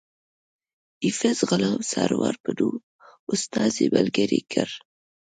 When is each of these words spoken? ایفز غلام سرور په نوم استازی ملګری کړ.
ایفز 1.05 1.39
غلام 1.49 1.79
سرور 1.91 2.35
په 2.43 2.51
نوم 2.57 2.75
استازی 3.33 3.85
ملګری 3.95 4.41
کړ. 4.51 4.69